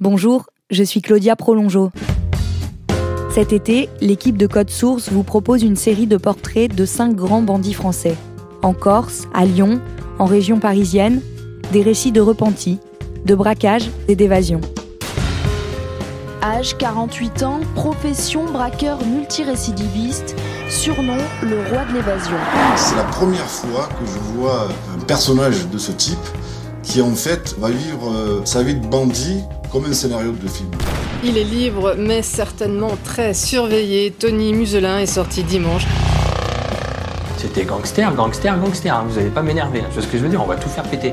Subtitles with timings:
[0.00, 1.90] Bonjour, je suis Claudia Prolongeau.
[3.34, 7.42] Cet été, l'équipe de Code Source vous propose une série de portraits de cinq grands
[7.42, 8.14] bandits français.
[8.62, 9.80] En Corse, à Lyon,
[10.20, 11.20] en région parisienne,
[11.72, 12.78] des récits de repentis,
[13.24, 14.60] de braquage et d'évasion.
[16.44, 20.36] Âge 48 ans, profession braqueur multirécidiviste,
[20.70, 22.36] surnom le roi de l'évasion.
[22.76, 26.16] C'est la première fois que je vois un personnage de ce type
[26.84, 30.70] qui en fait va vivre euh, sa vie de bandit comme un scénario de film.
[31.24, 34.10] Il est libre mais certainement très surveillé.
[34.12, 35.86] Tony Muselin est sorti dimanche.
[37.36, 38.94] C'était gangster, gangster, gangster.
[38.94, 39.04] hein.
[39.08, 39.80] Vous allez pas m'énerver.
[39.80, 39.86] hein.
[39.88, 40.42] Tu vois ce que je veux dire?
[40.42, 41.12] On va tout faire péter.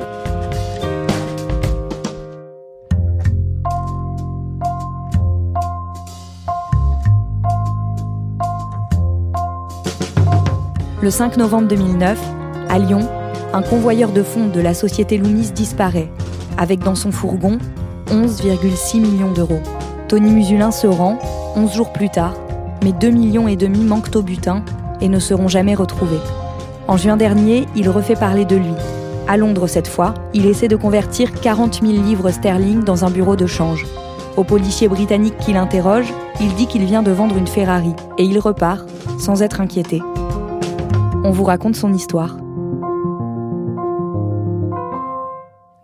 [11.02, 12.20] Le 5 novembre 2009,
[12.70, 13.08] à Lyon,
[13.54, 16.10] un convoyeur de fonds de la société Loomis disparaît,
[16.58, 17.60] avec dans son fourgon
[18.16, 19.60] 11,6 millions d'euros.
[20.08, 21.20] Tony Musulin se rend
[21.58, 22.34] 11 jours plus tard,
[22.82, 24.64] mais 2 millions et demi manquent au butin
[25.02, 26.22] et ne seront jamais retrouvés.
[26.88, 28.74] En juin dernier, il refait parler de lui.
[29.28, 33.36] À Londres cette fois, il essaie de convertir 40 000 livres sterling dans un bureau
[33.36, 33.86] de change.
[34.38, 38.40] Au policier britannique qui l'interroge, il dit qu'il vient de vendre une Ferrari et il
[38.40, 38.88] repart
[39.20, 40.02] sans être inquiété.
[41.24, 42.38] On vous raconte son histoire.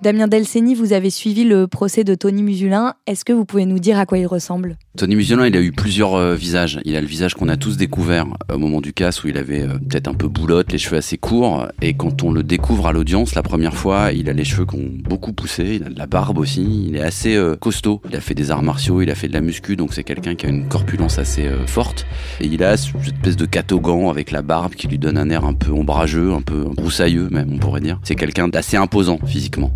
[0.02, 2.96] Damien Delceni, vous avez suivi le procès de Tony Musulin.
[3.06, 4.80] Est-ce que vous pouvez nous dire à quoi il ressemble?
[4.98, 6.80] Tony Musulin, il a eu plusieurs euh, visages.
[6.86, 9.38] Il a le visage qu'on a tous découvert euh, au moment du casse où il
[9.38, 11.68] avait euh, peut-être un peu boulotte, les cheveux assez courts.
[11.84, 14.76] Et quand on le découvre à l'audience la première fois, il a les cheveux qui
[14.76, 15.76] ont beaucoup poussé.
[15.80, 16.88] Il a de la barbe aussi.
[16.88, 18.02] Il est assez costaud.
[18.10, 20.34] Il a fait des arts martiaux, il a fait de la muscu, donc c'est quelqu'un
[20.34, 22.08] qui a une corpulence assez forte.
[22.40, 25.46] Et il a cette espèce de catogan avec la barbe qui lui donne un air
[25.46, 28.00] un peu ombrageux, un peu broussailleux même, on pourrait dire.
[28.02, 29.72] C'est quelqu'un d'assez imposant physiquement.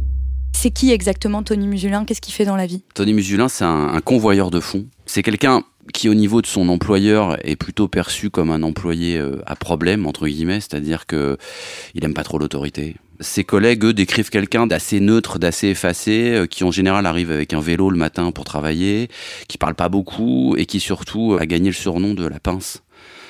[0.58, 2.06] C'est qui exactement Tony Musulin?
[2.06, 2.82] Qu'est-ce qu'il fait dans la vie?
[2.96, 4.86] Tony Musulin, c'est un, convoyeur de fonds.
[5.06, 9.44] C'est quelqu'un qui, au niveau de son employeur, est plutôt perçu comme un employé euh,
[9.46, 11.38] à problème, entre guillemets, c'est-à-dire que
[11.94, 12.96] il aime pas trop l'autorité.
[13.20, 17.54] Ses collègues, eux, décrivent quelqu'un d'assez neutre, d'assez effacé, euh, qui en général arrive avec
[17.54, 19.10] un vélo le matin pour travailler,
[19.50, 22.82] qui parle pas beaucoup et qui surtout euh, a gagné le surnom de la pince.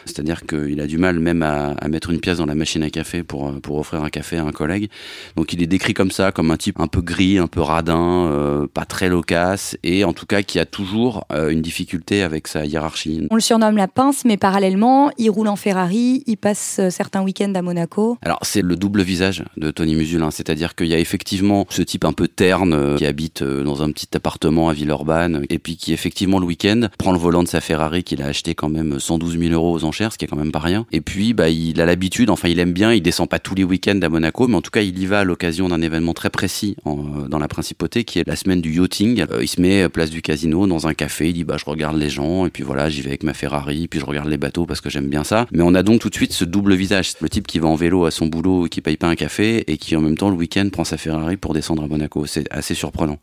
[0.05, 2.89] C'est-à-dire qu'il a du mal même à, à mettre une pièce dans la machine à
[2.89, 4.89] café pour, euh, pour offrir un café à un collègue.
[5.35, 8.27] Donc il est décrit comme ça, comme un type un peu gris, un peu radin,
[8.31, 12.47] euh, pas très loquace, et en tout cas qui a toujours euh, une difficulté avec
[12.47, 13.27] sa hiérarchie.
[13.31, 17.53] On le surnomme la pince, mais parallèlement, il roule en Ferrari, il passe certains week-ends
[17.55, 18.17] à Monaco.
[18.21, 22.05] Alors c'est le double visage de Tony Musulin, c'est-à-dire qu'il y a effectivement ce type
[22.05, 26.39] un peu terne qui habite dans un petit appartement à Villeurbanne et puis qui effectivement
[26.39, 29.53] le week-end prend le volant de sa Ferrari qu'il a acheté quand même 112 000
[29.53, 30.85] euros aux ce qui est quand même pas rien.
[30.91, 33.63] Et puis bah il a l'habitude, enfin il aime bien, il descend pas tous les
[33.63, 36.29] week-ends à Monaco, mais en tout cas il y va à l'occasion d'un événement très
[36.29, 39.25] précis euh, dans la principauté qui est la semaine du yachting.
[39.31, 41.65] Euh, il se met euh, place du casino dans un café, il dit bah je
[41.65, 44.37] regarde les gens et puis voilà j'y vais avec ma Ferrari, puis je regarde les
[44.37, 45.47] bateaux parce que j'aime bien ça.
[45.51, 47.75] Mais on a donc tout de suite ce double visage, le type qui va en
[47.75, 50.29] vélo à son boulot et qui paye pas un café et qui en même temps
[50.29, 52.25] le week-end prend sa Ferrari pour descendre à Monaco.
[52.25, 53.19] C'est assez surprenant.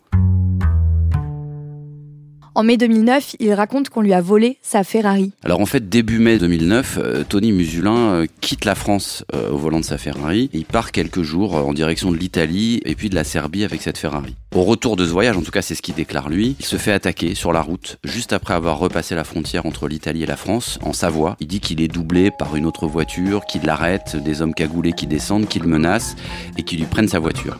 [2.54, 5.32] En mai 2009, il raconte qu'on lui a volé sa Ferrari.
[5.42, 9.56] Alors en fait, début mai 2009, euh, Tony Musulin euh, quitte la France euh, au
[9.56, 10.50] volant de sa Ferrari.
[10.52, 13.80] Et il part quelques jours en direction de l'Italie et puis de la Serbie avec
[13.80, 14.34] cette Ferrari.
[14.54, 16.76] Au retour de ce voyage, en tout cas c'est ce qu'il déclare lui, il se
[16.76, 20.36] fait attaquer sur la route juste après avoir repassé la frontière entre l'Italie et la
[20.36, 21.38] France, en Savoie.
[21.40, 25.06] Il dit qu'il est doublé par une autre voiture, qu'il l'arrête, des hommes cagoulés qui
[25.06, 26.16] descendent, qui le menacent
[26.58, 27.58] et qui lui prennent sa voiture.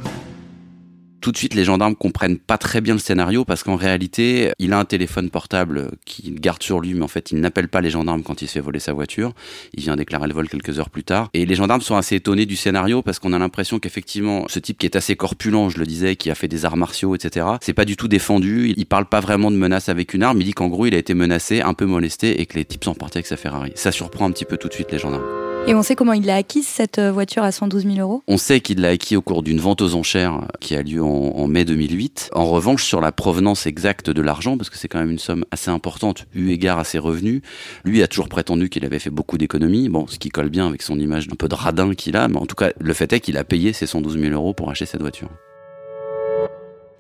[1.23, 4.73] Tout de suite, les gendarmes comprennent pas très bien le scénario parce qu'en réalité, il
[4.73, 7.91] a un téléphone portable qu'il garde sur lui, mais en fait, il n'appelle pas les
[7.91, 9.33] gendarmes quand il se fait voler sa voiture.
[9.75, 11.31] Il vient déclarer le vol quelques heures plus tard.
[11.33, 14.79] Et les gendarmes sont assez étonnés du scénario parce qu'on a l'impression qu'effectivement, ce type
[14.79, 17.73] qui est assez corpulent, je le disais, qui a fait des arts martiaux, etc., c'est
[17.73, 18.75] pas du tout défendu.
[18.77, 20.41] Il parle pas vraiment de menace avec une arme.
[20.41, 22.85] Il dit qu'en gros, il a été menacé, un peu molesté et que les types
[22.85, 23.73] sont partis avec sa Ferrari.
[23.77, 25.52] Ça surprend un petit peu tout de suite les gendarmes.
[25.65, 28.25] Et on sait comment il l'a acquise, cette euh, voiture à 112 000 euros?
[28.27, 31.07] On sait qu'il l'a acquis au cours d'une vente aux enchères qui a lieu en,
[31.07, 32.31] en, mai 2008.
[32.35, 35.45] En revanche, sur la provenance exacte de l'argent, parce que c'est quand même une somme
[35.53, 37.43] assez importante eu égard à ses revenus,
[37.85, 40.83] lui a toujours prétendu qu'il avait fait beaucoup d'économies, bon, ce qui colle bien avec
[40.83, 43.21] son image un peu de radin qu'il a, mais en tout cas, le fait est
[43.21, 45.29] qu'il a payé ses 112 000 euros pour acheter cette voiture.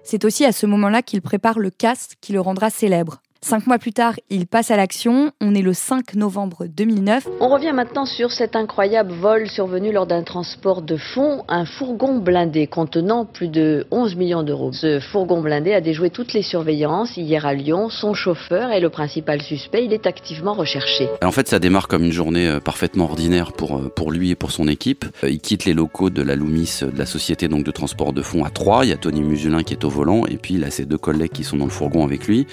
[0.04, 3.22] C'est aussi à ce moment-là qu'il prépare le casque qui le rendra célèbre.
[3.44, 5.32] Cinq mois plus tard, il passe à l'action.
[5.40, 7.26] On est le 5 novembre 2009.
[7.40, 12.20] On revient maintenant sur cet incroyable vol survenu lors d'un transport de fonds, un fourgon
[12.20, 14.72] blindé contenant plus de 11 millions d'euros.
[14.72, 17.88] Ce fourgon blindé a déjoué toutes les surveillances hier à Lyon.
[17.90, 19.84] Son chauffeur est le principal suspect.
[19.86, 21.08] Il est activement recherché.
[21.20, 24.36] En fait, ça démarre comme une journée euh, parfaitement ordinaire pour, euh, pour lui et
[24.36, 25.04] pour son équipe.
[25.24, 28.22] Euh, il quitte les locaux de la Loomis, de la société donc de transport de
[28.22, 28.84] fonds à Troyes.
[28.84, 30.96] Il y a Tony Musulin qui est au volant et puis il a ses deux
[30.96, 32.46] collègues qui sont dans le fourgon avec lui.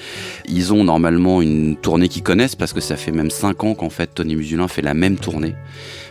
[0.47, 3.89] Ils ont normalement une tournée qu'ils connaissent parce que ça fait même 5 ans qu'en
[3.89, 5.55] fait Tony Musulin fait la même tournée.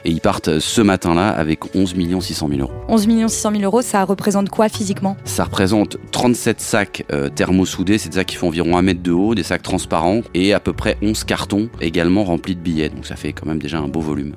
[0.05, 2.73] Et ils partent ce matin-là avec 11 600 000 euros.
[2.89, 5.17] 11 600 000 euros, ça représente quoi physiquement?
[5.25, 9.13] Ça représente 37 sacs euh, thermosoudés, c'est des sacs qui font environ 1 mètre de
[9.13, 12.89] haut, des sacs transparents, et à peu près 11 cartons également remplis de billets.
[12.89, 14.35] Donc ça fait quand même déjà un beau volume.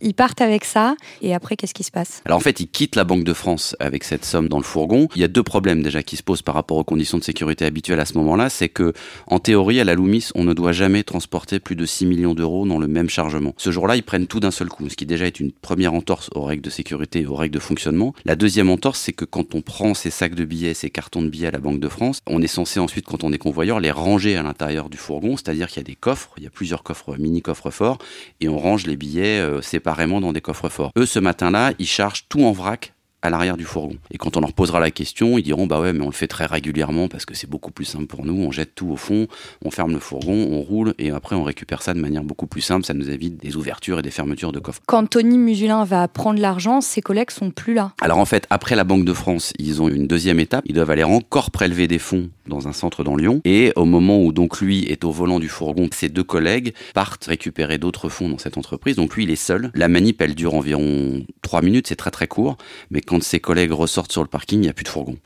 [0.00, 2.22] Ils partent avec ça, et après, qu'est-ce qui se passe?
[2.26, 5.08] Alors en fait, ils quittent la Banque de France avec cette somme dans le fourgon.
[5.14, 7.64] Il y a deux problèmes déjà qui se posent par rapport aux conditions de sécurité
[7.64, 8.50] habituelles à ce moment-là.
[8.50, 8.92] C'est que,
[9.26, 12.66] en théorie, à la Loomis, on ne doit jamais transporter plus de 6 millions d'euros
[12.66, 13.54] dans le même chargement.
[13.56, 16.28] Ce jour-là, ils prennent tout d'un seul coup, ce qui déjà est une première entorse
[16.34, 18.14] aux règles de sécurité et aux règles de fonctionnement.
[18.26, 21.28] La deuxième entorse, c'est que quand on prend ces sacs de billets, ces cartons de
[21.28, 23.90] billets à la Banque de France, on est censé ensuite, quand on est convoyeur, les
[23.90, 26.82] ranger à l'intérieur du fourgon, c'est-à-dire qu'il y a des coffres, il y a plusieurs
[26.82, 27.98] coffres, mini coffres forts,
[28.40, 30.90] et on range les billets euh, séparément dans des coffres fort.
[30.98, 32.92] Eux, ce matin-là, ils chargent tout en vrac
[33.22, 33.96] à l'arrière du fourgon.
[34.10, 36.28] Et quand on leur posera la question, ils diront bah ouais, mais on le fait
[36.28, 38.34] très régulièrement parce que c'est beaucoup plus simple pour nous.
[38.34, 39.26] On jette tout au fond,
[39.64, 42.60] on ferme le fourgon, on roule et après on récupère ça de manière beaucoup plus
[42.60, 42.84] simple.
[42.84, 44.80] Ça nous évite des ouvertures et des fermetures de coffres.
[44.86, 47.92] Quand Tony Musulin va prendre l'argent, ses collègues sont plus là.
[48.00, 50.64] Alors en fait, après la Banque de France, ils ont une deuxième étape.
[50.66, 53.40] Ils doivent aller encore prélever des fonds dans un centre dans Lyon.
[53.44, 57.24] Et au moment où donc lui est au volant du fourgon, ses deux collègues partent
[57.24, 58.96] récupérer d'autres fonds dans cette entreprise.
[58.96, 59.70] Donc lui, il est seul.
[59.74, 61.88] La manip, elle dure environ trois minutes.
[61.88, 62.56] C'est très très court.
[62.90, 65.16] Mais quand ses collègues ressortent sur le parking, il n'y a plus de fourgon.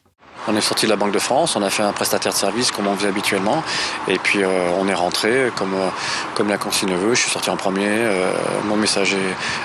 [0.48, 2.70] On est sorti de la Banque de France, on a fait un prestataire de service
[2.70, 3.62] comme on faisait habituellement,
[4.08, 5.88] et puis euh, on est rentré comme, euh,
[6.34, 7.14] comme la consigne veut.
[7.14, 8.32] Je suis sorti en premier, euh,
[8.66, 9.18] mon messager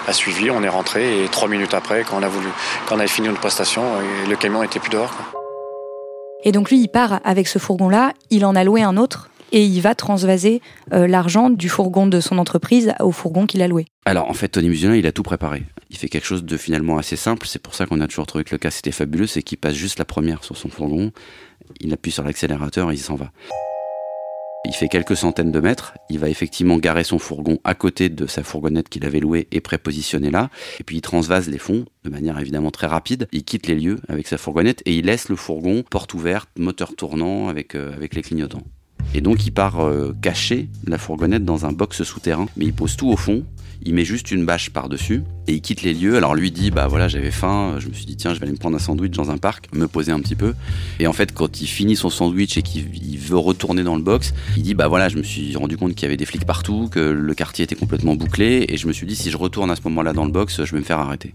[0.07, 2.49] a suivi, on est rentré, et trois minutes après, quand on a voulu,
[2.85, 3.83] quand on avait fini notre prestation,
[4.27, 5.15] le camion était plus dehors.
[5.15, 5.41] Quoi.
[6.45, 9.65] Et donc lui, il part avec ce fourgon-là, il en a loué un autre et
[9.65, 10.61] il va transvaser
[10.93, 13.85] euh, l'argent du fourgon de son entreprise au fourgon qu'il a loué.
[14.05, 15.63] Alors en fait, Tony Musulin, il a tout préparé.
[15.95, 17.47] Il fait quelque chose de finalement assez simple.
[17.47, 19.75] C'est pour ça qu'on a toujours trouvé que le cas c'était fabuleux, c'est qu'il passe
[19.75, 21.13] juste la première sur son fourgon,
[21.79, 23.31] il appuie sur l'accélérateur et il s'en va.
[24.65, 25.93] Il fait quelques centaines de mètres.
[26.09, 29.61] Il va effectivement garer son fourgon à côté de sa fourgonnette qu'il avait louée et
[29.61, 30.49] prépositionnée là.
[30.81, 33.29] Et puis il transvase les fonds de manière évidemment très rapide.
[33.31, 36.93] Il quitte les lieux avec sa fourgonnette et il laisse le fourgon porte ouverte, moteur
[36.97, 38.63] tournant avec, euh, avec les clignotants.
[39.15, 42.47] Et donc il part euh, cacher la fourgonnette dans un box souterrain.
[42.57, 43.45] Mais il pose tout au fond,
[43.85, 46.17] il met juste une bâche par-dessus et il quitte les lieux.
[46.17, 48.51] Alors lui dit bah voilà j'avais faim, je me suis dit tiens je vais aller
[48.51, 50.53] me prendre un sandwich dans un parc, me poser un petit peu.
[50.99, 54.33] Et en fait quand il finit son sandwich et qu'il veut retourner dans le box,
[54.57, 56.89] il dit bah voilà je me suis rendu compte qu'il y avait des flics partout,
[56.91, 59.77] que le quartier était complètement bouclé et je me suis dit si je retourne à
[59.77, 61.33] ce moment-là dans le box je vais me faire arrêter.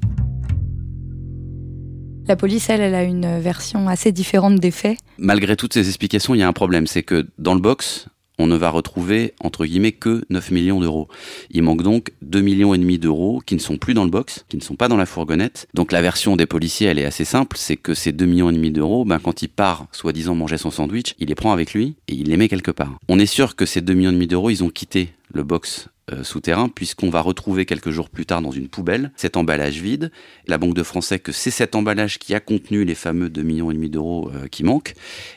[2.30, 4.96] La police, elle, elle a une version assez différente des faits.
[5.18, 8.06] Malgré toutes ces explications, il y a un problème, c'est que dans le box,
[8.38, 11.08] on ne va retrouver, entre guillemets, que 9 millions d'euros.
[11.50, 14.44] Il manque donc 2 millions et demi d'euros qui ne sont plus dans le box,
[14.48, 15.66] qui ne sont pas dans la fourgonnette.
[15.74, 18.54] Donc la version des policiers, elle est assez simple, c'est que ces 2 millions et
[18.54, 21.96] demi d'euros, ben, quand il part, soi-disant manger son sandwich, il les prend avec lui
[22.06, 22.96] et il les met quelque part.
[23.08, 25.88] On est sûr que ces 2 millions et demi d'euros, ils ont quitté le box
[26.12, 30.10] euh, souterrain, puisqu'on va retrouver quelques jours plus tard dans une poubelle cet emballage vide.
[30.46, 33.42] La Banque de France sait que c'est cet emballage qui a contenu les fameux 2,5
[33.42, 34.94] millions d'euros euh, qui manquent.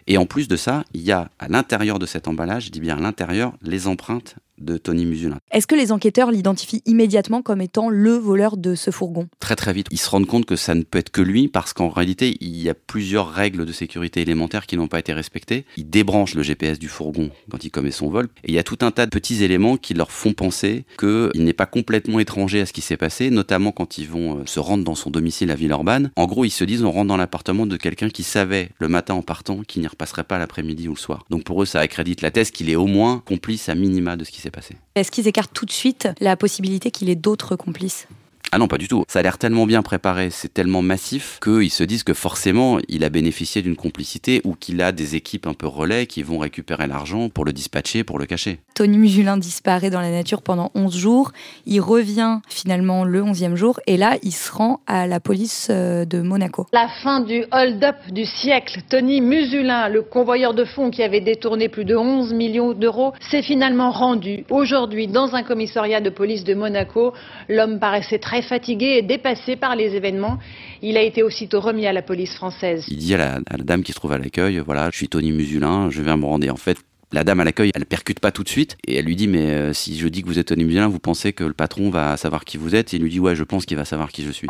[0.08, 2.80] Et en plus de ça, il y a à l'intérieur de cet emballage, je dis
[2.80, 5.38] bien à l'intérieur, les empreintes de Tony Musulin.
[5.51, 9.27] Est-ce que les enquêteurs l'identifient immédiatement comme étant le voleur de ce fourgon?
[9.39, 11.74] Très très vite, ils se rendent compte que ça ne peut être que lui parce
[11.74, 15.65] qu'en réalité, il y a plusieurs règles de sécurité élémentaires qui n'ont pas été respectées.
[15.77, 18.63] Il débranche le GPS du fourgon quand il commet son vol et il y a
[18.63, 22.62] tout un tas de petits éléments qui leur font penser qu'il n'est pas complètement étranger
[22.62, 25.51] à ce qui s'est passé, notamment quand ils vont euh, se rendre dans son domicile
[25.51, 26.12] à Villeurbanne.
[26.15, 29.13] En gros, ils se disent on rentre dans l'appartement de quelqu'un qui savait le matin
[29.13, 31.25] en partant qu'il n'y repasserait pas l'après-midi ou le soir.
[31.29, 34.24] Donc pour eux, ça accrédite la thèse qu'il est au moins complice à minima de
[34.24, 34.51] ce qui s'est
[34.96, 38.08] Est-ce qu'ils écartent tout de suite la possibilité qu'il ait d'autres complices?
[38.56, 39.04] Ah non, pas du tout.
[39.08, 43.04] Ça a l'air tellement bien préparé, c'est tellement massif qu'ils se disent que forcément, il
[43.04, 46.86] a bénéficié d'une complicité ou qu'il a des équipes un peu relais qui vont récupérer
[46.86, 48.60] l'argent pour le dispatcher, pour le cacher.
[48.76, 51.32] Tony Musulin disparaît dans la nature pendant 11 jours.
[51.66, 56.06] Il revient finalement le 11e jour et là, il se rend à la police euh,
[56.06, 56.68] de Monaco.
[56.74, 58.82] La fin du hold-up du siècle.
[58.88, 63.42] Tony Musulin, le convoyeur de fonds qui avait détourné plus de 11 millions d'euros, s'est
[63.42, 67.14] finalement rendu aujourd'hui dans un commissariat de police de Monaco.
[67.50, 70.38] L'homme paraissait très fatigué et dépassé par les événements.
[70.82, 72.86] Il a été aussitôt remis à la police française.
[72.90, 75.90] Il dit à la, dame qui se trouve à l'accueil, voilà, je suis Tony Musulin,
[75.90, 76.50] je viens me rendre.
[76.50, 76.78] En fait,
[77.12, 79.52] la dame à l'accueil, elle percute pas tout de suite et elle lui dit mais
[79.52, 82.18] euh, si je dis que vous êtes Tony Musulin, vous pensez que le patron va
[82.18, 84.24] savoir qui vous êtes Et il lui dit ouais, je pense qu'il va savoir qui
[84.24, 84.48] je suis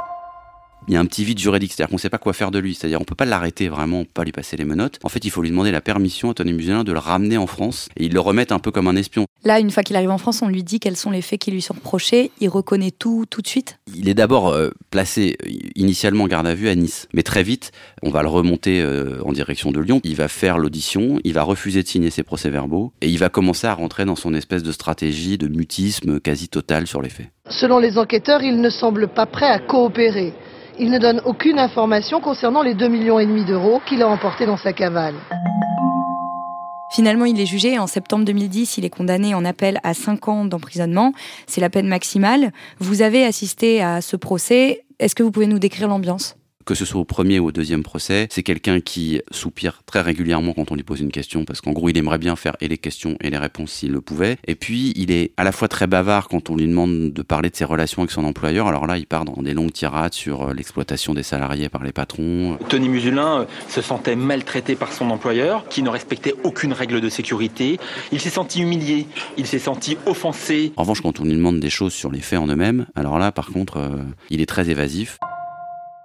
[0.88, 2.60] il y a un petit vide juridique, c'est-à-dire qu'on ne sait pas quoi faire de
[2.60, 5.00] lui, c'est-à-dire on peut pas l'arrêter vraiment, pas lui passer les menottes.
[5.04, 7.48] En fait, il faut lui demander la permission à Tony Musulin de le ramener en
[7.48, 9.26] France et ils le remettent un peu comme un espion.
[9.44, 11.52] Là, une fois qu'il arrive en France, on lui dit quels sont les faits qui
[11.52, 13.80] lui sont reprochés, il reconnaît tout tout de suite?
[13.96, 17.44] Il est d'abord euh, placé euh, initialement en garde à vue à Nice, mais très
[17.44, 17.72] vite,
[18.02, 21.44] on va le remonter euh, en direction de Lyon, il va faire l'audition, il va
[21.44, 24.72] refuser de signer ses procès-verbaux et il va commencer à rentrer dans son espèce de
[24.72, 27.28] stratégie de mutisme quasi total sur les faits.
[27.50, 30.34] Selon les enquêteurs, il ne semble pas prêt à coopérer.
[30.80, 34.48] Il ne donne aucune information concernant les 2,5 millions et demi d'euros qu'il a emportés
[34.48, 35.14] dans sa cavale.
[36.92, 40.46] Finalement, il est jugé en septembre 2010, il est condamné en appel à 5 ans
[40.46, 41.14] d'emprisonnement.
[41.48, 42.52] C'est la peine maximale.
[42.80, 44.84] Vous avez assisté à ce procès.
[45.00, 46.36] Est-ce que vous pouvez nous décrire l'ambiance?
[46.66, 50.54] Que ce soit au premier ou au deuxième procès, c'est quelqu'un qui soupire très régulièrement
[50.54, 52.78] quand on lui pose une question, parce qu'en gros, il aimerait bien faire et les
[52.78, 54.38] questions et les réponses s'il le pouvait.
[54.48, 57.50] Et puis, il est à la fois très bavard quand on lui demande de parler
[57.50, 58.68] de ses relations avec son employeur.
[58.68, 61.92] Alors là, il part dans des longues tirades sur euh, l'exploitation des salariés par les
[61.92, 62.58] patrons.
[62.70, 67.10] Tony Musulin euh, se sentait maltraité par son employeur, qui ne respectait aucune règle de
[67.10, 67.80] sécurité.
[68.12, 70.74] Il s'est senti humilié, il s'est senti offensé.
[70.78, 73.32] En revanche, quand on lui demande des choses sur les faits en eux-mêmes, alors là,
[73.32, 75.18] par contre, euh, il est très évasif.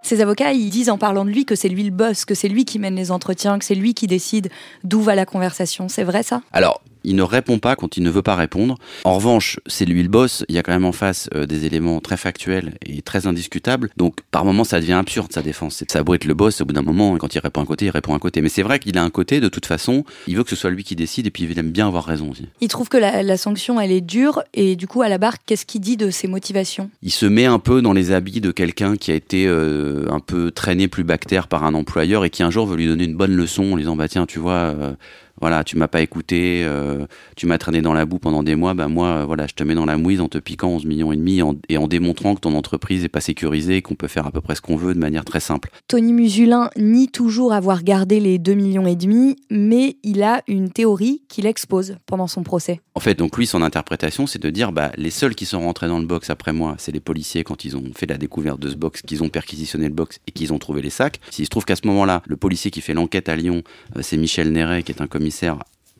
[0.09, 2.49] Ses avocats, ils disent en parlant de lui que c'est lui le boss, que c'est
[2.49, 4.49] lui qui mène les entretiens, que c'est lui qui décide
[4.83, 5.91] d'où va la conversation.
[5.91, 6.41] C'est vrai ça?
[6.51, 8.77] Alors, il ne répond pas quand il ne veut pas répondre.
[9.05, 10.45] En revanche, c'est lui le boss.
[10.49, 13.91] Il y a quand même en face euh, des éléments très factuels et très indiscutables.
[13.97, 15.85] Donc, par moments, ça devient absurde sa défense.
[15.89, 16.61] Ça doit être le boss.
[16.61, 18.43] Au bout d'un moment, quand il répond un côté, il répond un côté.
[18.43, 19.41] Mais c'est vrai qu'il a un côté.
[19.41, 21.71] De toute façon, il veut que ce soit lui qui décide et puis il aime
[21.71, 22.47] bien avoir raison aussi.
[22.61, 24.43] Il trouve que la, sanction, elle est dure.
[24.55, 26.91] Et du coup, à la barre, qu'est-ce qu'il dit de ses motivations?
[27.03, 30.21] Il se met un peu dans les habits de quelqu'un qui a été euh, un
[30.21, 33.17] peu traîné plus bactère par un employeur et qui un jour veut lui donner une
[33.17, 34.53] bonne leçon en lui disant bah tiens, tu vois.
[34.53, 34.93] Euh,
[35.41, 38.75] voilà, tu m'as pas écouté, euh, tu m'as traîné dans la boue pendant des mois,
[38.75, 41.13] ben moi, euh, voilà, je te mets dans la mouise en te piquant 11 millions
[41.13, 44.27] et demi et en démontrant que ton entreprise est pas sécurisée et qu'on peut faire
[44.27, 45.71] à peu près ce qu'on veut de manière très simple.
[45.87, 50.71] Tony Musulin nie toujours avoir gardé les 2 millions et demi, mais il a une
[50.71, 52.81] théorie qu'il expose pendant son procès.
[52.95, 55.89] En fait, donc lui, son interprétation, c'est de dire, bah, les seuls qui sont rentrés
[55.89, 58.69] dans le box après moi, c'est les policiers quand ils ont fait la découverte de
[58.69, 61.21] ce box, qu'ils ont perquisitionné le box et qu'ils ont trouvé les sacs.
[61.31, 63.63] S'il se trouve qu'à ce moment-là, le policier qui fait l'enquête à Lyon,
[63.97, 65.59] euh, c'est Michel Néret, qui est un commissaire commissaire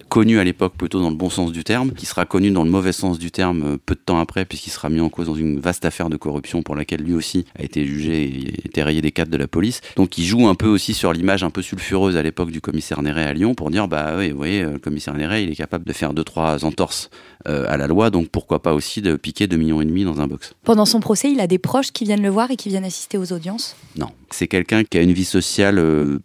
[0.09, 2.71] connu à l'époque plutôt dans le bon sens du terme, qui sera connu dans le
[2.71, 5.35] mauvais sens du terme euh, peu de temps après, puisqu'il sera mis en cause dans
[5.35, 9.01] une vaste affaire de corruption pour laquelle lui aussi a été jugé et été rayé
[9.01, 9.81] des cadres de la police.
[9.97, 13.03] Donc il joue un peu aussi sur l'image un peu sulfureuse à l'époque du commissaire
[13.03, 15.57] Néret à Lyon pour dire bah oui, vous voyez, euh, le commissaire Néret, il est
[15.57, 17.11] capable de faire deux trois entorses
[17.47, 20.21] euh, à la loi, donc pourquoi pas aussi de piquer 2 millions et demi dans
[20.21, 20.55] un box.
[20.65, 23.19] Pendant son procès, il a des proches qui viennent le voir et qui viennent assister
[23.19, 23.77] aux audiences?
[23.97, 25.81] Non, c'est quelqu'un qui a une vie sociale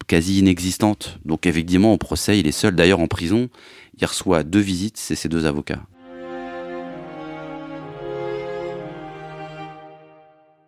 [0.08, 1.20] quasi inexistante.
[1.26, 2.76] Donc effectivement, au procès, il est seul.
[2.76, 3.50] D'ailleurs, en prison,
[3.98, 5.84] il reçoit deux visites, c'est ses deux avocats.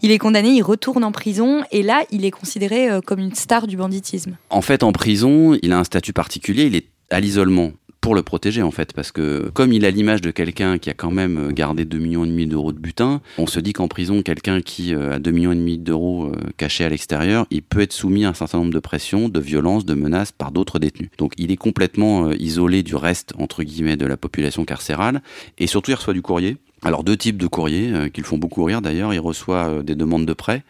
[0.02, 3.34] Il est condamné, il retourne en prison et là, il est considéré euh, comme une
[3.34, 4.38] star du banditisme.
[4.50, 7.72] En fait, en prison, il a un statut particulier, il est à l'isolement
[8.06, 10.94] pour le protéger en fait, parce que comme il a l'image de quelqu'un qui a
[10.94, 14.22] quand même gardé 2 millions et demi d'euros de butin, on se dit qu'en prison,
[14.22, 17.82] quelqu'un qui euh, a 2 millions et demi d'euros euh, cachés à l'extérieur, il peut
[17.82, 21.10] être soumis à un certain nombre de pressions, de violences, de menaces par d'autres détenus.
[21.18, 25.24] Donc il est complètement euh, isolé du reste entre guillemets de la population carcérale,
[25.58, 26.58] et surtout il reçoit du courrier.
[26.84, 29.16] Alors deux types de courriers qui le font beaucoup rire d'ailleurs.
[29.16, 30.64] Il reçoit des demandes de prêt,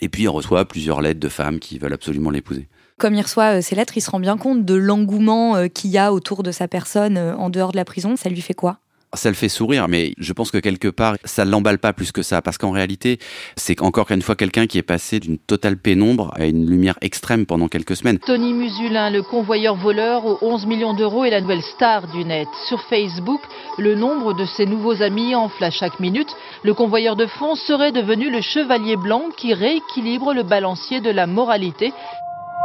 [0.00, 2.66] et puis il reçoit plusieurs lettres de femmes qui veulent absolument l'épouser
[2.98, 6.12] comme il reçoit ces lettres, il se rend bien compte de l'engouement qu'il y a
[6.12, 8.16] autour de sa personne en dehors de la prison.
[8.16, 8.78] Ça lui fait quoi?
[9.14, 12.12] Ça le fait sourire, mais je pense que quelque part, ça ne l'emballe pas plus
[12.12, 13.18] que ça, parce qu'en réalité,
[13.56, 17.44] c'est encore une fois quelqu'un qui est passé d'une totale pénombre à une lumière extrême
[17.44, 18.18] pendant quelques semaines.
[18.20, 22.48] Tony Musulin, le convoyeur voleur aux 11 millions d'euros, est la nouvelle star du net.
[22.68, 23.42] Sur Facebook,
[23.76, 26.34] le nombre de ses nouveaux amis enfle à chaque minute.
[26.62, 31.26] Le convoyeur de fonds serait devenu le chevalier blanc qui rééquilibre le balancier de la
[31.26, 31.92] moralité.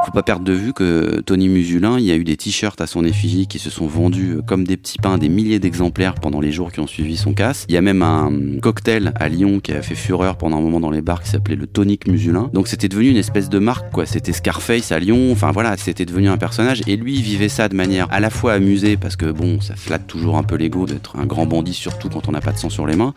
[0.05, 2.87] Faut pas perdre de vue que Tony Musulin, il y a eu des t-shirts à
[2.87, 6.39] son effigie qui se sont vendus euh, comme des petits pains, des milliers d'exemplaires pendant
[6.39, 7.65] les jours qui ont suivi son casse.
[7.67, 10.79] Il y a même un cocktail à Lyon qui a fait fureur pendant un moment
[10.79, 12.49] dans les bars qui s'appelait le Tonic Musulin.
[12.53, 14.05] Donc c'était devenu une espèce de marque, quoi.
[14.05, 15.31] C'était Scarface à Lyon.
[15.31, 16.83] Enfin voilà, c'était devenu un personnage.
[16.87, 20.07] Et lui, vivait ça de manière à la fois amusée parce que bon, ça flatte
[20.07, 22.69] toujours un peu l'ego d'être un grand bandit, surtout quand on n'a pas de sang
[22.69, 23.13] sur les mains.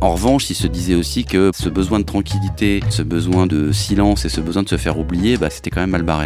[0.00, 4.24] En revanche, il se disait aussi que ce besoin de tranquillité, ce besoin de silence
[4.24, 6.19] et ce besoin de se faire oublier, bah, c'était quand même mal barré.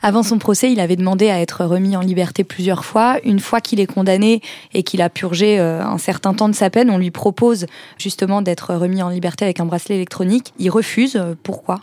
[0.00, 3.16] Avant son procès, il avait demandé à être remis en liberté plusieurs fois.
[3.24, 4.42] Une fois qu'il est condamné
[4.74, 7.64] et qu'il a purgé euh, un certain temps de sa peine, on lui propose
[7.96, 10.52] justement d'être remis en liberté avec un bracelet électronique.
[10.58, 11.18] Il refuse.
[11.42, 11.80] Pourquoi?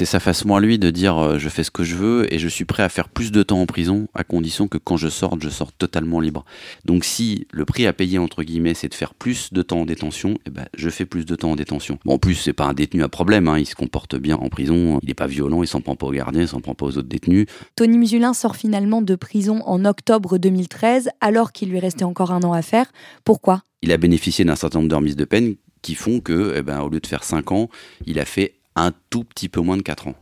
[0.00, 2.38] C'est sa façon à lui de dire euh, je fais ce que je veux et
[2.38, 5.10] je suis prêt à faire plus de temps en prison à condition que quand je
[5.10, 6.46] sorte, je sorte totalement libre.
[6.86, 9.84] Donc si le prix à payer entre guillemets c'est de faire plus de temps en
[9.84, 11.98] détention, eh ben, je fais plus de temps en détention.
[12.06, 14.48] Bon, en plus c'est pas un détenu à problème, hein, il se comporte bien en
[14.48, 16.86] prison, il n'est pas violent, il s'en prend pas aux gardiens, il s'en prend pas
[16.86, 17.44] aux autres détenus.
[17.76, 22.42] Tony Musulin sort finalement de prison en octobre 2013 alors qu'il lui restait encore un
[22.42, 22.90] an à faire.
[23.22, 23.64] Pourquoi?
[23.82, 26.80] Il a bénéficié d'un certain nombre de remises de peine qui font que, eh ben,
[26.80, 27.68] au lieu de faire 5 ans,
[28.06, 30.14] il a fait un tout petit peu moins de 4 ans.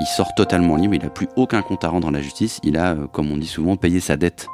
[0.00, 2.76] Il sort totalement libre, il n'a plus aucun compte à rendre dans la justice, il
[2.76, 4.46] a, euh, comme on dit souvent, payé sa dette.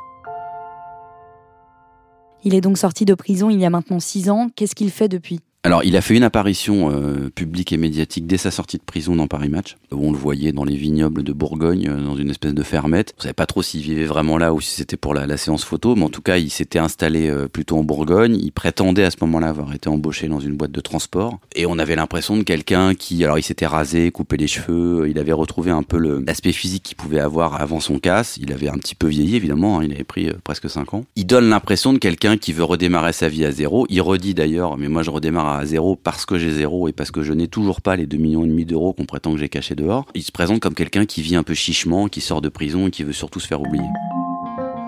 [2.44, 4.48] Il est donc sorti de prison il y a maintenant 6 ans.
[4.54, 5.40] Qu'est-ce qu'il fait depuis?
[5.68, 9.16] Alors, il a fait une apparition euh, publique et médiatique dès sa sortie de prison
[9.16, 12.30] dans Paris Match, où on le voyait dans les vignobles de Bourgogne, euh, dans une
[12.30, 13.12] espèce de fermette.
[13.18, 15.94] On savait pas trop s'il vivait vraiment là ou si c'était pour la, séance photo,
[15.94, 18.38] mais en tout cas, il s'était installé euh, plutôt en Bourgogne.
[18.40, 21.38] Il prétendait à ce moment-là avoir été embauché dans une boîte de transport.
[21.54, 25.18] Et on avait l'impression de quelqu'un qui, alors il s'était rasé, coupé les cheveux, il
[25.18, 28.38] avait retrouvé un peu l'aspect physique qu'il pouvait avoir avant son casse.
[28.40, 31.04] Il avait un petit peu vieilli, évidemment, hein, il avait pris presque 5 ans.
[31.14, 33.86] Il donne l'impression de quelqu'un qui veut redémarrer sa vie à zéro.
[33.90, 37.10] Il redit d'ailleurs, mais moi je redémarre à zéro parce que j'ai zéro et parce
[37.10, 39.48] que je n'ai toujours pas les 2 millions et demi d'euros qu'on prétend que j'ai
[39.48, 40.06] cachés dehors.
[40.14, 42.90] Il se présente comme quelqu'un qui vit un peu chichement, qui sort de prison et
[42.90, 43.88] qui veut surtout se faire oublier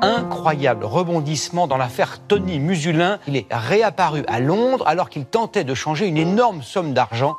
[0.02, 3.18] incroyable rebondissement dans l'affaire Tony Musulin.
[3.28, 7.36] Il est réapparu à Londres alors qu'il tentait de changer une énorme somme d'argent.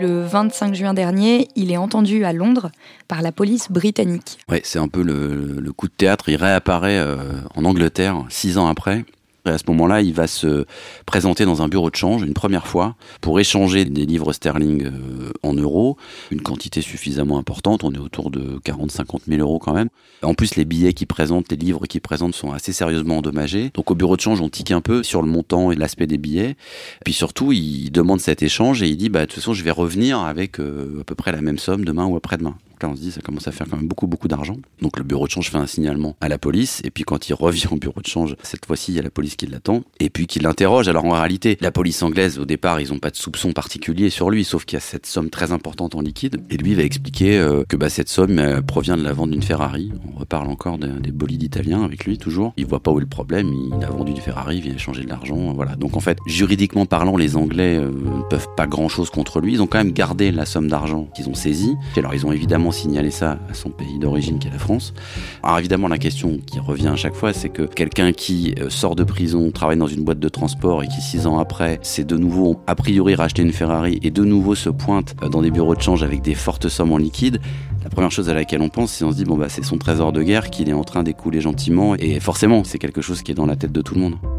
[0.00, 2.70] Le 25 juin dernier, il est entendu à Londres
[3.08, 4.38] par la police britannique.
[4.48, 6.28] Ouais, c'est un peu le, coup de théâtre.
[6.28, 7.16] Il réapparaît euh,
[7.56, 9.04] en Angleterre six ans après
[9.48, 10.64] à ce moment-là, il va se
[11.06, 15.32] présenter dans un bureau de change une première fois pour échanger des livres sterling euh,
[15.42, 15.96] en euros,
[16.30, 19.88] une quantité suffisamment importante, on est autour de 40-50 000 euros quand même.
[20.22, 23.70] En plus, les billets qu'il présente, les livres qu'il présente sont assez sérieusement endommagés.
[23.74, 26.18] Donc au bureau de change, on tique un peu sur le montant et l'aspect des
[26.18, 26.56] billets.
[27.04, 29.70] Puis surtout, il demande cet échange et il dit, bah, de toute façon, je vais
[29.70, 33.00] revenir avec euh, à peu près la même somme demain ou après-demain là, on se
[33.00, 34.56] dit, ça commence à faire quand même beaucoup, beaucoup d'argent.
[34.82, 36.80] Donc le bureau de change fait un signalement à la police.
[36.84, 39.10] Et puis quand il revient au bureau de change, cette fois-ci, il y a la
[39.10, 39.82] police qui l'attend.
[40.00, 40.88] Et puis qui l'interroge.
[40.88, 44.30] Alors en réalité, la police anglaise, au départ, ils n'ont pas de soupçon particulier sur
[44.30, 46.42] lui, sauf qu'il y a cette somme très importante en liquide.
[46.50, 49.42] Et lui va expliquer euh, que bah, cette somme euh, provient de la vente d'une
[49.42, 49.92] Ferrari.
[50.14, 52.52] On reparle encore des bolides italiens avec lui, toujours.
[52.56, 53.52] Il voit pas où est le problème.
[53.52, 55.52] Il a vendu une Ferrari, il vient échanger de l'argent.
[55.54, 55.74] Voilà.
[55.76, 59.54] Donc en fait, juridiquement parlant, les Anglais euh, ne peuvent pas grand-chose contre lui.
[59.54, 61.74] Ils ont quand même gardé la somme d'argent qu'ils ont saisie.
[61.96, 64.94] Alors ils ont évidemment signalé ça à son pays d'origine qui est la France.
[65.42, 68.94] Alors évidemment la question qui revient à chaque fois c'est que quelqu'un qui euh, sort
[68.94, 72.16] de prison, travaille dans une boîte de transport et qui six ans après c'est de
[72.16, 75.74] nouveau a priori racheter une Ferrari et de nouveau se pointe euh, dans des bureaux
[75.74, 77.40] de change avec des fortes sommes en liquide,
[77.82, 79.78] la première chose à laquelle on pense c'est on se dit bon bah c'est son
[79.78, 83.32] trésor de guerre qu'il est en train d'écouler gentiment et forcément c'est quelque chose qui
[83.32, 84.37] est dans la tête de tout le monde.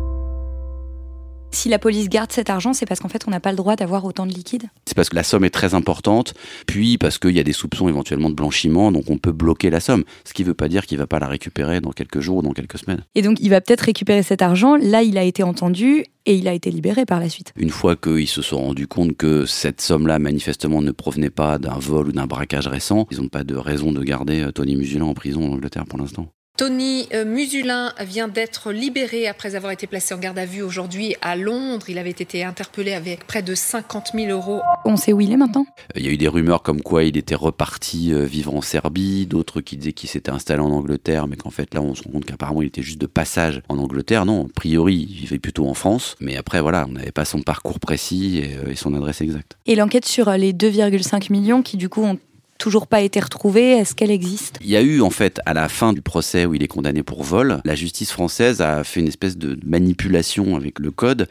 [1.51, 3.75] Si la police garde cet argent, c'est parce qu'en fait, on n'a pas le droit
[3.75, 4.63] d'avoir autant de liquide?
[4.85, 6.33] C'est parce que la somme est très importante,
[6.67, 9.79] puis parce qu'il y a des soupçons éventuellement de blanchiment, donc on peut bloquer la
[9.79, 10.03] somme.
[10.25, 12.37] Ce qui ne veut pas dire qu'il ne va pas la récupérer dans quelques jours
[12.37, 13.03] ou dans quelques semaines.
[13.15, 14.75] Et donc, il va peut-être récupérer cet argent.
[14.75, 17.53] Là, il a été entendu et il a été libéré par la suite.
[17.55, 21.79] Une fois qu'ils se sont rendus compte que cette somme-là, manifestement, ne provenait pas d'un
[21.79, 25.05] vol ou d'un braquage récent, ils n'ont pas de raison de garder euh, Tony Musulin
[25.05, 26.27] en prison en Angleterre pour l'instant.
[26.59, 31.15] Tony euh, Musulin vient d'être libéré après avoir été placé en garde à vue aujourd'hui
[31.21, 31.85] à Londres.
[31.87, 34.59] Il avait été interpellé avec près de 50 000 euros.
[34.83, 35.65] On sait où il est maintenant?
[35.95, 39.25] Il y a eu des rumeurs comme quoi il était reparti euh, vivre en Serbie,
[39.25, 42.11] d'autres qui disaient qu'il s'était installé en Angleterre, mais qu'en fait là on se rend
[42.11, 44.25] compte qu'apparemment il était juste de passage en Angleterre.
[44.25, 47.41] Non, a priori il vivait plutôt en France, mais après voilà, on n'avait pas son
[47.41, 49.57] parcours précis et, euh, et son adresse exacte.
[49.65, 52.19] Et l'enquête sur les 2,5 millions qui du coup ont
[52.59, 53.71] toujours pas été retrouvée.
[53.71, 54.59] Est-ce qu'elle existe?
[54.61, 57.01] Il y a eu en fait à la fin du procès où il est condamné
[57.01, 61.27] pour vol, la justice française a fait une espèce de manipulation avec le code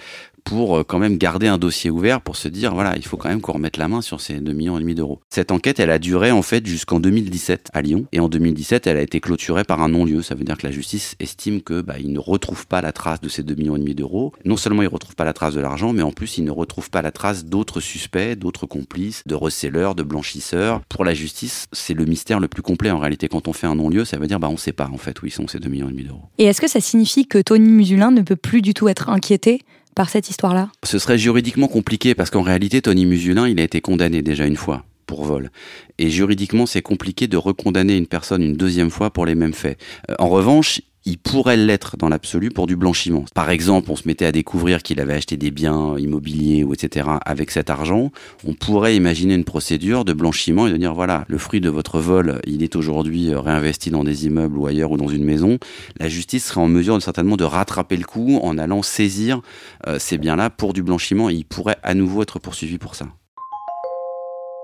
[0.48, 3.28] pour euh, quand même garder un dossier ouvert pour se dire voilà il faut quand
[3.28, 5.20] même qu'on remette la main sur ces 2 millions d'euros.
[5.28, 8.96] Cette enquête elle a duré en fait jusqu'en 2017 à Lyon et en 2017 elle
[8.96, 10.22] a été clôturée par un non-lieu.
[10.22, 13.28] Ça veut dire que la justice estime que bah, ne retrouve pas la trace de
[13.28, 14.32] ces 2 millions d'euros.
[14.44, 16.50] Non seulement il ne retrouve pas la trace de l'argent mais en plus il ne
[16.50, 20.80] retrouve pas la trace d'autres suspects, d'autres complices, de receleurs, de blanchisseurs.
[20.88, 23.74] Pour la justice c'est le mystère le plus complet en réalité quand on fait un
[23.74, 25.68] non-lieu ça veut dire bah on sait pas en fait où ils sont ces 2
[25.68, 26.22] millions d'euros.
[26.38, 29.60] Et est-ce que ça signifie que Tony Musulin ne peut plus du tout être inquiété?
[29.94, 30.70] Par cette histoire-là?
[30.84, 34.56] Ce serait juridiquement compliqué parce qu'en réalité, Tony Musulin, il a été condamné déjà une
[34.56, 35.50] fois pour vol.
[35.98, 39.80] Et juridiquement, c'est compliqué de recondamner une personne une deuxième fois pour les mêmes faits.
[40.10, 43.24] Euh, en revanche, il pourrait l'être dans l'absolu pour du blanchiment.
[43.34, 47.08] Par exemple, on se mettait à découvrir qu'il avait acheté des biens immobiliers ou etc.
[47.24, 48.10] avec cet argent,
[48.46, 51.98] on pourrait imaginer une procédure de blanchiment et de dire voilà, le fruit de votre
[52.00, 55.58] vol, il est aujourd'hui euh, réinvesti dans des immeubles ou ailleurs ou dans une maison.
[55.98, 59.40] La justice serait en mesure certainement de rattraper le coup en allant saisir
[59.86, 63.06] euh, ces biens-là pour du blanchiment et il pourrait à nouveau être poursuivi pour ça.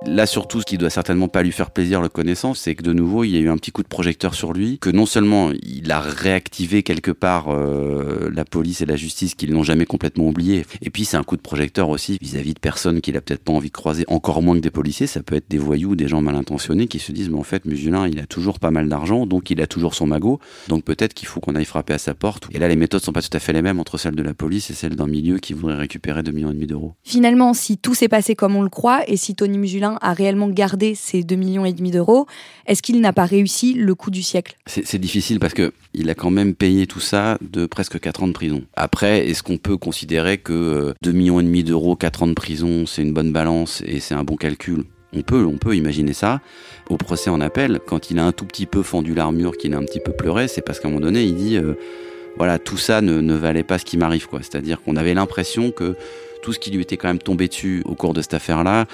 [0.07, 2.93] Là, surtout, ce qui doit certainement pas lui faire plaisir le connaissant, c'est que de
[2.93, 5.51] nouveau, il y a eu un petit coup de projecteur sur lui, que non seulement
[5.63, 10.27] il a réactivé quelque part euh, la police et la justice qui l'ont jamais complètement
[10.27, 13.43] oublié, et puis c'est un coup de projecteur aussi vis-à-vis de personnes qu'il a peut-être
[13.43, 16.07] pas envie de croiser, encore moins que des policiers, ça peut être des voyous, des
[16.07, 18.89] gens mal intentionnés qui se disent, mais en fait, Musulin, il a toujours pas mal
[18.91, 20.39] d'argent, donc il a toujours son magot,
[20.69, 22.47] donc peut-être qu'il faut qu'on aille frapper à sa porte.
[22.53, 24.35] Et là, les méthodes sont pas tout à fait les mêmes entre celles de la
[24.35, 26.95] police et celles d'un milieu qui voudrait récupérer 2 millions et demi d'euros.
[27.03, 30.49] Finalement, si tout s'est passé comme on le croit, et si Tony Musulin a réellement
[30.49, 32.27] gardé ces 2 millions et demi d'euros,
[32.67, 34.57] est-ce qu'il n'a pas réussi le coup du siècle?
[34.67, 38.29] C'est difficile parce que il a quand même payé tout ça de presque 4 ans
[38.29, 38.63] de prison.
[38.77, 42.35] Après, est-ce qu'on peut considérer que 2 euh, millions et demi d'euros, 4 ans de
[42.35, 44.85] prison, c'est une bonne balance et c'est un bon calcul?
[45.17, 46.41] On peut, on peut imaginer ça.
[46.91, 49.79] Au procès en appel, quand il a un tout petit peu fendu l'armure, qu'il a
[49.79, 51.75] un petit peu pleuré, c'est parce qu'à un moment donné, il dit, euh,
[52.37, 54.41] voilà, tout ça ne, ne valait pas ce qui m'arrive, quoi.
[54.43, 55.97] C'est-à-dire qu'on avait l'impression que
[56.45, 58.85] tout ce qui lui était quand même tombé dessus au cours de cette affaire-là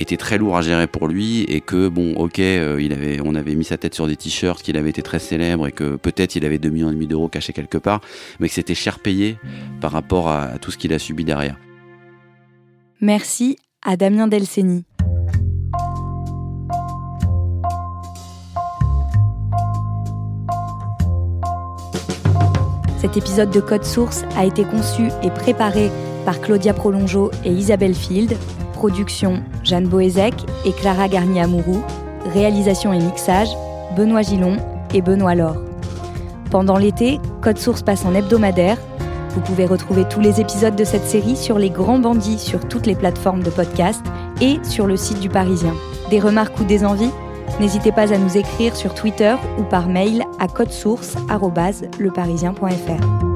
[0.00, 3.64] était très lourd à gérer pour lui et que bon, ok, euh, on avait mis
[3.64, 6.58] sa tête sur des t-shirts, qu'il avait été très célèbre et que peut-être il avait
[6.58, 8.00] 2 millions d'euros cachés quelque part,
[8.40, 9.38] mais que c'était cher payé
[9.80, 11.56] par rapport à, tout ce qu'il a subi derrière.
[13.00, 14.84] Merci à Damien Delceni.
[23.00, 25.92] Cet épisode de Code Source a été conçu et préparé
[26.26, 28.36] par Claudia Prolongeau et Isabelle Field.
[28.74, 30.34] Production Jeanne Boézek
[30.66, 31.82] et Clara Garnier-Amouroux.
[32.34, 33.48] Réalisation et mixage
[33.96, 34.58] Benoît Gillon
[34.92, 35.56] et Benoît Laure.
[36.50, 38.76] Pendant l'été, Code Source passe en hebdomadaire.
[39.30, 42.86] Vous pouvez retrouver tous les épisodes de cette série sur les grands bandits sur toutes
[42.86, 44.00] les plateformes de podcast
[44.40, 45.74] et sur le site du Parisien.
[46.10, 47.10] Des remarques ou des envies?
[47.60, 53.35] N'hésitez pas à nous écrire sur Twitter ou par mail à codesource.leparisien.fr.